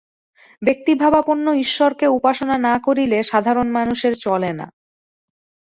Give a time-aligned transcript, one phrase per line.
[0.61, 4.67] ব্যক্তিভাবাপন্ন ঈশ্বরকে উপাসনা না করিলে সাধারণ মানুষের চলে না।